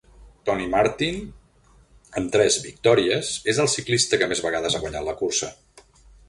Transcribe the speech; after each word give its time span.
Tony 0.49 0.63
Martin, 0.69 1.19
amb 2.21 2.31
tres 2.37 2.57
victòries, 2.63 3.29
és 3.53 3.61
el 3.65 3.71
ciclista 3.75 4.21
que 4.23 4.31
més 4.33 4.43
vegades 4.47 4.79
ha 4.79 4.83
guanyat 4.87 5.07
la 5.11 5.15
cursa. 5.23 5.53